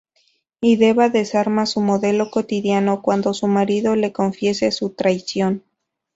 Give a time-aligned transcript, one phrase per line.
[0.61, 5.63] Y Deva desarma su modelo cotidiano cuando su marido le confiesa su traición.